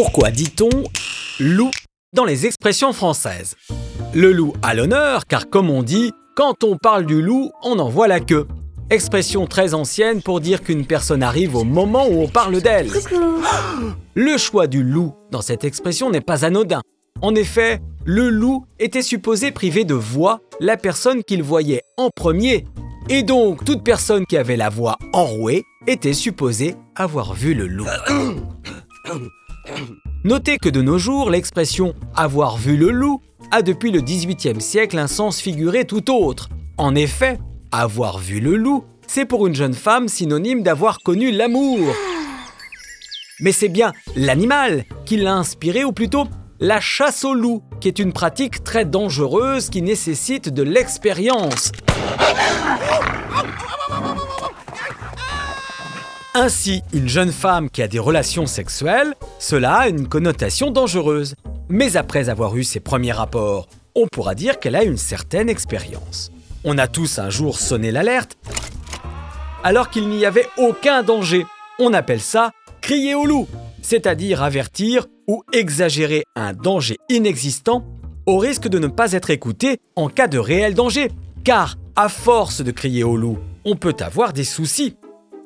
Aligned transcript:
Pourquoi 0.00 0.30
dit-on 0.30 0.84
loup 1.40 1.72
dans 2.12 2.24
les 2.24 2.46
expressions 2.46 2.92
françaises? 2.92 3.56
Le 4.14 4.30
loup 4.30 4.52
a 4.62 4.72
l'honneur 4.72 5.26
car 5.26 5.50
comme 5.50 5.70
on 5.70 5.82
dit, 5.82 6.12
quand 6.36 6.62
on 6.62 6.76
parle 6.76 7.04
du 7.04 7.20
loup, 7.20 7.50
on 7.64 7.80
en 7.80 7.88
voit 7.88 8.06
la 8.06 8.20
queue. 8.20 8.46
Expression 8.90 9.48
très 9.48 9.74
ancienne 9.74 10.22
pour 10.22 10.40
dire 10.40 10.62
qu'une 10.62 10.86
personne 10.86 11.20
arrive 11.20 11.56
au 11.56 11.64
moment 11.64 12.06
où 12.06 12.22
on 12.22 12.28
parle 12.28 12.60
d'elle. 12.60 12.88
Le 14.14 14.38
choix 14.38 14.68
du 14.68 14.84
loup 14.84 15.16
dans 15.32 15.42
cette 15.42 15.64
expression 15.64 16.10
n'est 16.10 16.20
pas 16.20 16.44
anodin. 16.44 16.82
En 17.20 17.34
effet, 17.34 17.80
le 18.04 18.30
loup 18.30 18.66
était 18.78 19.02
supposé 19.02 19.50
priver 19.50 19.82
de 19.82 19.94
voix 19.94 20.38
la 20.60 20.76
personne 20.76 21.24
qu'il 21.24 21.42
voyait 21.42 21.82
en 21.96 22.10
premier, 22.14 22.66
et 23.08 23.24
donc 23.24 23.64
toute 23.64 23.82
personne 23.82 24.26
qui 24.26 24.36
avait 24.36 24.56
la 24.56 24.68
voix 24.68 24.96
enrouée 25.12 25.64
était 25.88 26.12
supposée 26.12 26.76
avoir 26.94 27.34
vu 27.34 27.52
le 27.52 27.66
loup. 27.66 27.86
Notez 30.24 30.58
que 30.58 30.68
de 30.68 30.82
nos 30.82 30.98
jours, 30.98 31.30
l'expression 31.30 31.94
avoir 32.14 32.56
vu 32.56 32.76
le 32.76 32.90
loup 32.90 33.20
a 33.50 33.62
depuis 33.62 33.90
le 33.90 34.00
XVIIIe 34.00 34.60
siècle 34.60 34.98
un 34.98 35.06
sens 35.06 35.40
figuré 35.40 35.84
tout 35.84 36.10
autre. 36.10 36.48
En 36.76 36.94
effet, 36.94 37.38
avoir 37.72 38.18
vu 38.18 38.40
le 38.40 38.56
loup, 38.56 38.84
c'est 39.06 39.24
pour 39.24 39.46
une 39.46 39.54
jeune 39.54 39.74
femme 39.74 40.08
synonyme 40.08 40.62
d'avoir 40.62 40.98
connu 40.98 41.30
l'amour. 41.30 41.94
Mais 43.40 43.52
c'est 43.52 43.68
bien 43.68 43.92
l'animal 44.16 44.84
qui 45.06 45.16
l'a 45.16 45.34
inspiré, 45.34 45.84
ou 45.84 45.92
plutôt 45.92 46.26
la 46.60 46.80
chasse 46.80 47.24
au 47.24 47.34
loup, 47.34 47.62
qui 47.80 47.88
est 47.88 48.00
une 48.00 48.12
pratique 48.12 48.64
très 48.64 48.84
dangereuse 48.84 49.70
qui 49.70 49.80
nécessite 49.80 50.48
de 50.48 50.62
l'expérience. 50.62 51.70
Ainsi, 56.34 56.82
une 56.92 57.08
jeune 57.08 57.32
femme 57.32 57.70
qui 57.70 57.82
a 57.82 57.88
des 57.88 57.98
relations 57.98 58.46
sexuelles, 58.46 59.14
cela 59.38 59.74
a 59.78 59.88
une 59.88 60.08
connotation 60.08 60.70
dangereuse. 60.70 61.34
Mais 61.68 61.96
après 61.96 62.28
avoir 62.28 62.56
eu 62.56 62.64
ses 62.64 62.80
premiers 62.80 63.12
rapports, 63.12 63.68
on 63.94 64.06
pourra 64.06 64.34
dire 64.34 64.58
qu'elle 64.58 64.76
a 64.76 64.84
une 64.84 64.96
certaine 64.96 65.48
expérience. 65.48 66.30
On 66.64 66.78
a 66.78 66.88
tous 66.88 67.18
un 67.18 67.30
jour 67.30 67.58
sonné 67.58 67.90
l'alerte, 67.90 68.36
alors 69.62 69.90
qu'il 69.90 70.08
n'y 70.08 70.24
avait 70.24 70.46
aucun 70.56 71.02
danger. 71.02 71.46
On 71.78 71.92
appelle 71.92 72.20
ça 72.20 72.50
crier 72.80 73.14
au 73.14 73.26
loup, 73.26 73.46
c'est-à-dire 73.82 74.42
avertir 74.42 75.06
ou 75.26 75.42
exagérer 75.52 76.24
un 76.36 76.52
danger 76.52 76.96
inexistant 77.08 77.84
au 78.26 78.38
risque 78.38 78.68
de 78.68 78.78
ne 78.78 78.88
pas 78.88 79.12
être 79.12 79.30
écouté 79.30 79.78
en 79.94 80.08
cas 80.08 80.28
de 80.28 80.38
réel 80.38 80.74
danger. 80.74 81.10
Car, 81.44 81.76
à 81.96 82.08
force 82.08 82.62
de 82.62 82.70
crier 82.70 83.04
au 83.04 83.16
loup, 83.16 83.38
on 83.64 83.76
peut 83.76 83.96
avoir 84.00 84.32
des 84.32 84.44
soucis. 84.44 84.96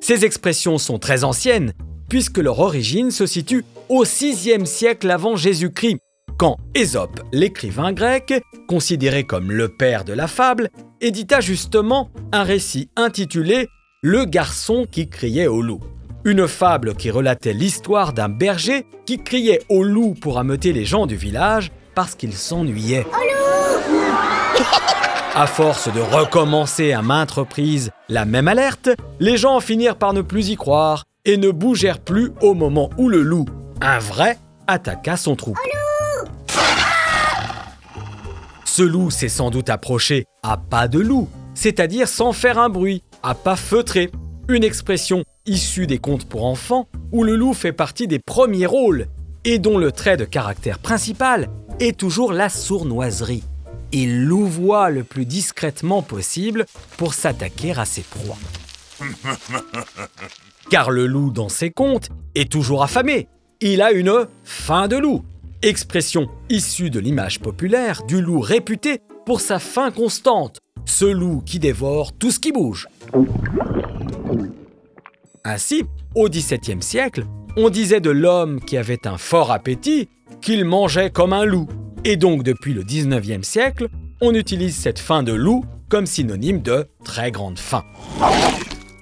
Ces 0.01 0.25
expressions 0.25 0.79
sont 0.79 0.99
très 0.99 1.25
anciennes, 1.25 1.73
puisque 2.09 2.39
leur 2.39 2.59
origine 2.59 3.11
se 3.11 3.27
situe 3.27 3.65
au 3.93 4.05
VIe 4.05 4.67
siècle 4.67 5.11
avant 5.11 5.37
Jésus-Christ, 5.37 5.99
quand 6.39 6.57
Ésope, 6.75 7.21
l'écrivain 7.31 7.93
grec, 7.93 8.43
considéré 8.67 9.25
comme 9.25 9.53
le 9.53 9.69
père 9.69 10.05
de 10.07 10.15
la 10.15 10.29
fable, 10.29 10.71
édita 11.03 11.41
justement 11.41 12.09
un 12.33 12.43
récit 12.43 12.89
intitulé 12.97 13.69
Le 14.03 14.25
garçon 14.25 14.87
qui 14.91 15.11
criait 15.11 15.47
au 15.47 15.61
loup. 15.61 15.81
Une 16.25 16.49
fable 16.49 16.95
qui 16.95 17.11
relatait 17.11 17.53
l'histoire 17.53 18.15
d'un 18.15 18.31
berger 18.31 18.87
qui 19.05 19.19
criait 19.19 19.61
au 19.69 19.83
loup 19.83 20.15
pour 20.15 20.39
ameuter 20.39 20.73
les 20.73 20.87
gens 20.87 21.05
du 21.05 21.17
village 21.17 21.71
parce 21.95 22.15
qu'il 22.15 22.33
s'ennuyait. 22.33 23.07
À 25.35 25.47
force 25.47 25.93
de 25.93 26.01
recommencer 26.01 26.93
à 26.93 27.03
maintes 27.03 27.33
reprises 27.33 27.91
la 28.09 28.25
même 28.25 28.49
alerte, 28.49 28.89
les 29.21 29.37
gens 29.37 29.61
finirent 29.61 29.97
par 29.97 30.15
ne 30.15 30.23
plus 30.23 30.49
y 30.49 30.57
croire 30.57 31.05
et 31.27 31.37
ne 31.37 31.51
bougèrent 31.51 32.01
plus 32.01 32.33
au 32.41 32.55
moment 32.55 32.89
où 32.97 33.09
le 33.11 33.23
loup, 33.23 33.47
un 33.83 33.99
vrai, 33.99 34.39
attaqua 34.69 35.17
son 35.17 35.35
troupeau. 35.35 35.61
Ce 38.65 38.83
loup 38.83 39.11
s'est 39.11 39.29
sans 39.29 39.51
doute 39.51 39.69
approché 39.71 40.25
à 40.43 40.57
pas 40.57 40.89
de 40.89 41.01
loup, 41.01 41.29
c'est-à-dire 41.55 42.09
sans 42.09 42.33
faire 42.33 42.59
un 42.59 42.69
bruit, 42.69 43.03
à 43.23 43.35
pas 43.35 43.57
feutré. 43.57 44.11
Une 44.49 44.65
expression 44.65 45.25
issue 45.47 45.87
des 45.87 45.99
contes 45.99 46.29
pour 46.29 46.45
enfants 46.45 46.89
où 47.11 47.25
le 47.25 47.37
loup 47.37 47.55
fait 47.55 47.73
partie 47.73 48.07
des 48.07 48.19
premiers 48.19 48.67
rôles 48.67 49.09
et 49.45 49.59
dont 49.59 49.79
le 49.79 49.91
trait 49.91 50.17
de 50.17 50.25
caractère 50.25 50.79
principal 50.79 51.49
est 51.81 51.99
toujours 51.99 52.33
la 52.33 52.49
sournoiserie. 52.49 53.45
Il 53.91 54.25
louvoie 54.25 54.91
le 54.91 55.05
plus 55.05 55.27
discrètement 55.27 56.03
possible 56.03 56.67
pour 56.97 57.15
s'attaquer 57.15 57.73
à 57.73 57.85
ses 57.85 58.03
proies. 58.03 58.39
Car 60.71 60.91
le 60.91 61.07
loup 61.07 61.31
dans 61.31 61.49
ses 61.49 61.71
contes 61.71 62.09
est 62.35 62.51
toujours 62.51 62.83
affamé. 62.85 63.29
Il 63.65 63.81
a 63.81 63.93
une 63.93 64.27
faim 64.43 64.89
de 64.89 64.97
loup 64.97 65.23
expression 65.63 66.27
issue 66.51 66.91
de 66.91 66.99
l'image 66.99 67.39
populaire 67.39 68.03
du 68.03 68.21
loup 68.21 68.41
réputé 68.41 69.01
pour 69.25 69.41
sa 69.41 69.61
faim 69.61 69.93
constante, 69.93 70.59
ce 70.85 71.05
loup 71.05 71.41
qui 71.47 71.61
dévore 71.61 72.13
tout 72.13 72.33
ce 72.33 72.41
qui 72.41 72.51
bouge. 72.51 72.89
Ainsi, 75.45 75.85
au 76.17 76.29
XVIIe 76.29 76.83
siècle, 76.83 77.25
on 77.57 77.71
disait 77.71 78.01
de 78.01 78.11
l'homme 78.11 78.61
qui 78.61 78.77
avait 78.77 79.07
un 79.07 79.17
fort 79.17 79.53
appétit 79.53 80.09
qu'il 80.41 80.65
mangeait 80.65 81.11
comme 81.11 81.33
un 81.33 81.45
loup. 81.45 81.69
Et 82.05 82.17
donc 82.17 82.43
depuis 82.43 82.75
le 82.75 82.83
XIXe 82.83 83.47
siècle, 83.47 83.87
on 84.21 84.35
utilise 84.35 84.75
cette 84.75 84.99
faim 84.99 85.23
de 85.23 85.33
loup 85.33 85.65
comme 85.89 86.07
synonyme 86.07 86.63
de 86.63 86.89
très 87.05 87.31
grande 87.31 87.61
faim. 87.61 87.85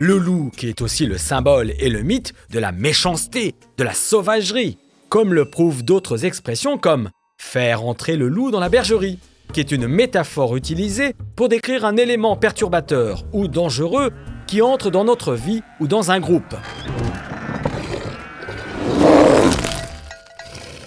Le 0.03 0.17
loup 0.17 0.51
qui 0.57 0.67
est 0.67 0.81
aussi 0.81 1.05
le 1.05 1.19
symbole 1.19 1.75
et 1.79 1.91
le 1.91 2.01
mythe 2.01 2.33
de 2.49 2.59
la 2.59 2.73
méchanceté, 2.73 3.55
de 3.77 3.85
la 3.85 3.93
sauvagerie, 3.93 4.79
comme 5.11 5.35
le 5.35 5.45
prouvent 5.45 5.85
d'autres 5.85 6.25
expressions 6.25 6.79
comme 6.79 7.11
faire 7.37 7.85
entrer 7.85 8.17
le 8.17 8.29
loup 8.29 8.51
dans 8.51 8.61
la 8.61 8.71
bergerie, 8.71 9.19
qui 9.53 9.61
est 9.61 9.73
une 9.73 9.87
métaphore 9.87 10.57
utilisée 10.57 11.15
pour 11.37 11.51
décrire 11.51 11.85
un 11.85 11.99
élément 11.99 12.35
perturbateur 12.35 13.27
ou 13.35 13.47
dangereux 13.47 14.11
qui 14.47 14.63
entre 14.63 14.91
dans 14.91 15.05
notre 15.05 15.35
vie 15.35 15.61
ou 15.81 15.87
dans 15.87 16.11
un 16.11 16.19
groupe. 16.19 16.57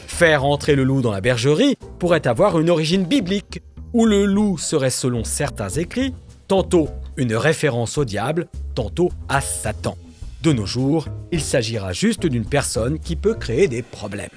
Faire 0.07 0.43
entrer 0.43 0.73
le 0.73 0.83
loup 0.83 1.01
dans 1.03 1.11
la 1.11 1.21
bergerie 1.21 1.75
pourrait 1.99 2.25
avoir 2.25 2.59
une 2.59 2.71
origine 2.71 3.05
biblique, 3.05 3.61
où 3.93 4.07
le 4.07 4.25
loup 4.25 4.57
serait 4.57 4.89
selon 4.89 5.23
certains 5.23 5.69
écrits 5.69 6.15
tantôt 6.47 6.89
une 7.17 7.35
référence 7.35 7.97
au 7.97 8.05
diable, 8.05 8.47
tantôt 8.75 9.11
à 9.29 9.41
Satan. 9.41 9.97
De 10.41 10.51
nos 10.51 10.65
jours, 10.65 11.07
il 11.31 11.41
s'agira 11.41 11.93
juste 11.93 12.25
d'une 12.25 12.45
personne 12.45 12.99
qui 12.99 13.15
peut 13.15 13.35
créer 13.35 13.67
des 13.67 13.81
problèmes. 13.81 14.29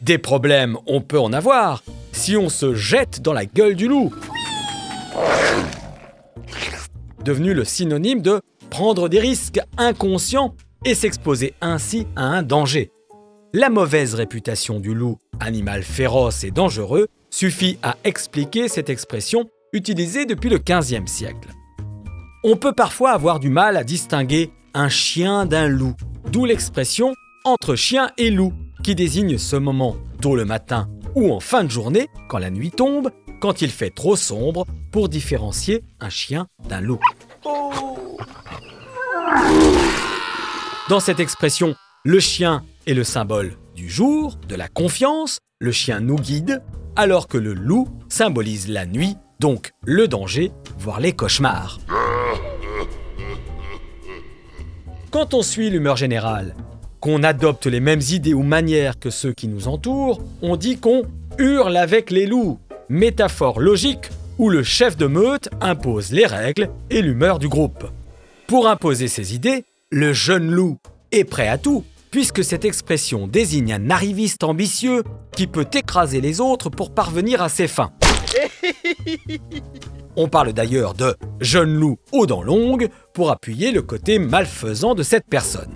Des 0.00 0.18
problèmes, 0.18 0.78
on 0.86 1.00
peut 1.00 1.18
en 1.18 1.32
avoir 1.32 1.82
si 2.12 2.36
on 2.36 2.48
se 2.48 2.74
jette 2.74 3.20
dans 3.22 3.32
la 3.32 3.44
gueule 3.44 3.74
du 3.74 3.88
loup. 3.88 4.12
Devenu 7.24 7.54
le 7.54 7.64
synonyme 7.64 8.22
de 8.22 8.40
prendre 8.70 9.08
des 9.08 9.20
risques 9.20 9.60
inconscients 9.78 10.54
et 10.84 10.94
s'exposer 10.94 11.54
ainsi 11.60 12.06
à 12.14 12.24
un 12.24 12.42
danger. 12.42 12.90
La 13.52 13.70
mauvaise 13.70 14.14
réputation 14.14 14.80
du 14.80 14.94
loup, 14.94 15.18
animal 15.40 15.82
féroce 15.82 16.44
et 16.44 16.50
dangereux, 16.50 17.08
suffit 17.30 17.78
à 17.82 17.96
expliquer 18.04 18.68
cette 18.68 18.90
expression 18.90 19.50
utilisée 19.76 20.26
depuis 20.26 20.50
le 20.50 20.58
XVe 20.58 21.06
siècle. 21.06 21.50
On 22.42 22.56
peut 22.56 22.72
parfois 22.72 23.12
avoir 23.12 23.38
du 23.38 23.50
mal 23.50 23.76
à 23.76 23.84
distinguer 23.84 24.50
un 24.74 24.88
chien 24.88 25.46
d'un 25.46 25.68
loup, 25.68 25.94
d'où 26.32 26.44
l'expression 26.44 27.14
entre 27.44 27.76
chien 27.76 28.10
et 28.18 28.30
loup, 28.30 28.52
qui 28.82 28.94
désigne 28.94 29.38
ce 29.38 29.56
moment 29.56 29.96
tôt 30.20 30.36
le 30.36 30.44
matin 30.44 30.88
ou 31.14 31.32
en 31.32 31.40
fin 31.40 31.64
de 31.64 31.70
journée, 31.70 32.08
quand 32.28 32.38
la 32.38 32.50
nuit 32.50 32.70
tombe, 32.70 33.10
quand 33.40 33.62
il 33.62 33.70
fait 33.70 33.90
trop 33.90 34.16
sombre, 34.16 34.66
pour 34.92 35.08
différencier 35.08 35.82
un 36.00 36.10
chien 36.10 36.46
d'un 36.68 36.80
loup. 36.80 37.00
Dans 40.88 41.00
cette 41.00 41.20
expression, 41.20 41.74
le 42.04 42.20
chien 42.20 42.62
est 42.86 42.94
le 42.94 43.02
symbole 43.02 43.56
du 43.74 43.90
jour, 43.90 44.38
de 44.48 44.54
la 44.54 44.68
confiance, 44.68 45.38
le 45.58 45.72
chien 45.72 46.00
nous 46.00 46.16
guide, 46.16 46.62
alors 46.96 47.28
que 47.28 47.38
le 47.38 47.54
loup 47.54 47.88
symbolise 48.08 48.68
la 48.68 48.86
nuit, 48.86 49.16
donc 49.40 49.72
le 49.84 50.08
danger, 50.08 50.52
voire 50.78 51.00
les 51.00 51.12
cauchemars. 51.12 51.78
Quand 55.10 55.34
on 55.34 55.42
suit 55.42 55.70
l'humeur 55.70 55.96
générale, 55.96 56.54
qu'on 57.00 57.22
adopte 57.22 57.66
les 57.66 57.80
mêmes 57.80 58.02
idées 58.10 58.34
ou 58.34 58.42
manières 58.42 58.98
que 58.98 59.10
ceux 59.10 59.32
qui 59.32 59.48
nous 59.48 59.68
entourent, 59.68 60.20
on 60.42 60.56
dit 60.56 60.78
qu'on 60.78 61.02
hurle 61.38 61.76
avec 61.76 62.10
les 62.10 62.26
loups, 62.26 62.58
métaphore 62.88 63.60
logique 63.60 64.10
où 64.38 64.48
le 64.50 64.62
chef 64.62 64.96
de 64.96 65.06
meute 65.06 65.48
impose 65.60 66.12
les 66.12 66.26
règles 66.26 66.68
et 66.90 67.02
l'humeur 67.02 67.38
du 67.38 67.48
groupe. 67.48 67.84
Pour 68.46 68.68
imposer 68.68 69.08
ses 69.08 69.34
idées, 69.34 69.64
le 69.90 70.12
jeune 70.12 70.50
loup 70.50 70.78
est 71.12 71.24
prêt 71.24 71.48
à 71.48 71.58
tout, 71.58 71.84
puisque 72.10 72.44
cette 72.44 72.64
expression 72.64 73.26
désigne 73.26 73.72
un 73.72 73.90
arriviste 73.90 74.44
ambitieux 74.44 75.02
qui 75.34 75.46
peut 75.46 75.66
écraser 75.72 76.20
les 76.20 76.40
autres 76.40 76.70
pour 76.70 76.92
parvenir 76.92 77.42
à 77.42 77.48
ses 77.48 77.68
fins. 77.68 77.92
On 80.16 80.28
parle 80.28 80.52
d'ailleurs 80.52 80.94
de 80.94 81.14
jeune 81.40 81.74
loup 81.74 81.98
aux 82.12 82.26
dents 82.26 82.42
longues 82.42 82.88
pour 83.12 83.30
appuyer 83.30 83.70
le 83.70 83.82
côté 83.82 84.18
malfaisant 84.18 84.94
de 84.94 85.02
cette 85.02 85.26
personne. 85.28 85.72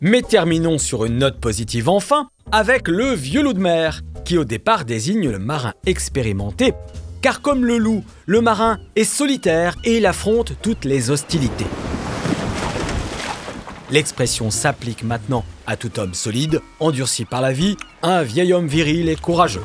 Mais 0.00 0.22
terminons 0.22 0.78
sur 0.78 1.04
une 1.04 1.18
note 1.18 1.38
positive 1.38 1.88
enfin, 1.88 2.28
avec 2.50 2.88
le 2.88 3.12
vieux 3.12 3.42
loup 3.42 3.52
de 3.52 3.60
mer, 3.60 4.02
qui 4.24 4.38
au 4.38 4.44
départ 4.44 4.84
désigne 4.84 5.30
le 5.30 5.38
marin 5.38 5.74
expérimenté, 5.86 6.72
car 7.20 7.40
comme 7.40 7.64
le 7.64 7.78
loup, 7.78 8.04
le 8.26 8.40
marin 8.40 8.78
est 8.96 9.04
solitaire 9.04 9.76
et 9.84 9.98
il 9.98 10.06
affronte 10.06 10.54
toutes 10.62 10.84
les 10.84 11.10
hostilités. 11.10 11.66
L'expression 13.90 14.50
s'applique 14.50 15.04
maintenant 15.04 15.44
à 15.66 15.76
tout 15.76 15.98
homme 15.98 16.14
solide, 16.14 16.60
endurci 16.80 17.24
par 17.24 17.40
la 17.40 17.52
vie, 17.52 17.76
un 18.02 18.22
vieil 18.22 18.52
homme 18.52 18.66
viril 18.66 19.08
et 19.08 19.16
courageux. 19.16 19.62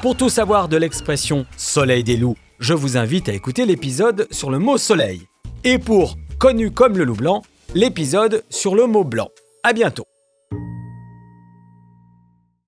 Pour 0.00 0.16
tout 0.16 0.28
savoir 0.28 0.68
de 0.68 0.76
l'expression 0.76 1.44
soleil 1.56 2.04
des 2.04 2.16
loups, 2.16 2.36
je 2.60 2.72
vous 2.72 2.96
invite 2.96 3.28
à 3.28 3.32
écouter 3.32 3.66
l'épisode 3.66 4.28
sur 4.30 4.48
le 4.48 4.60
mot 4.60 4.78
soleil. 4.78 5.22
Et 5.64 5.78
pour 5.78 6.16
connu 6.38 6.70
comme 6.70 6.96
le 6.96 7.02
loup 7.02 7.16
blanc, 7.16 7.42
l'épisode 7.74 8.44
sur 8.48 8.76
le 8.76 8.86
mot 8.86 9.02
blanc. 9.02 9.28
À 9.64 9.72
bientôt. 9.72 10.06